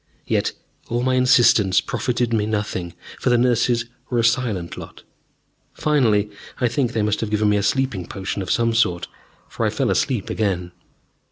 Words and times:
Yet 0.25 0.53
all 0.89 1.03
my 1.03 1.13
insistence 1.13 1.79
profited 1.79 2.33
me 2.33 2.47
nothing, 2.47 2.95
for 3.19 3.29
the 3.29 3.37
nurses 3.37 3.85
were 4.09 4.17
a 4.17 4.23
silent 4.23 4.75
lot. 4.75 5.03
Finally, 5.75 6.31
I 6.59 6.67
think, 6.67 6.93
they 6.93 7.03
must 7.03 7.21
have 7.21 7.29
given 7.29 7.49
me 7.49 7.57
a 7.57 7.61
sleeping 7.61 8.07
potion 8.07 8.41
of 8.41 8.49
some 8.49 8.73
sort, 8.73 9.07
for 9.47 9.63
I 9.63 9.69
fell 9.69 9.91
asleep 9.91 10.31
again. 10.31 10.71